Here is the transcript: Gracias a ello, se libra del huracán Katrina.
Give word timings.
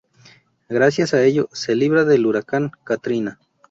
Gracias 0.67 1.13
a 1.13 1.23
ello, 1.23 1.47
se 1.51 1.75
libra 1.75 2.05
del 2.05 2.25
huracán 2.25 2.71
Katrina. 2.83 3.39